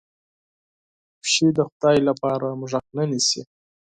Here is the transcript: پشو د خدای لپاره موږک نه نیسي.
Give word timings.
پشو 1.21 1.47
د 1.57 1.59
خدای 1.69 1.97
لپاره 2.07 2.47
موږک 2.59 2.85
نه 2.97 3.03
نیسي. 3.11 3.41